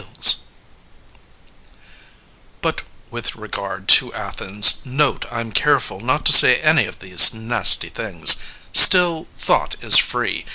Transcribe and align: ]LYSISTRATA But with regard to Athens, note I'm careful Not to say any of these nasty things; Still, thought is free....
]LYSISTRATA 0.01 0.39
But 2.63 2.81
with 3.11 3.35
regard 3.35 3.87
to 3.89 4.11
Athens, 4.15 4.77
note 4.83 5.27
I'm 5.31 5.51
careful 5.51 5.99
Not 5.99 6.25
to 6.25 6.33
say 6.33 6.55
any 6.59 6.85
of 6.87 6.97
these 6.97 7.35
nasty 7.35 7.89
things; 7.89 8.35
Still, 8.73 9.27
thought 9.37 9.75
is 9.83 9.99
free.... 9.99 10.47